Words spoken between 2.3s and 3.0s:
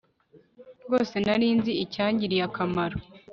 akamaro